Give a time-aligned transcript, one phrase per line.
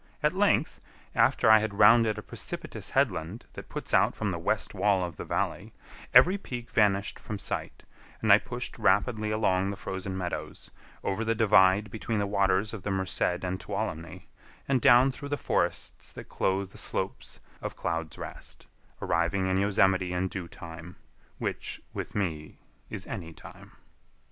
[0.23, 0.81] At length,
[1.13, 5.15] after I had rounded a precipitous headland that puts out from the west wall of
[5.17, 5.73] the valley,
[6.11, 7.83] every peak vanished from sight,
[8.19, 10.71] and I pushed rapidly along the frozen meadows,
[11.03, 14.23] over the divide between the waters of the Merced and Tuolumne,
[14.67, 18.65] and down through the forests that clothe the slopes of Cloud's Rest,
[19.03, 22.57] arriving in Yosemite in due time—which, with me,
[22.89, 23.73] is any time.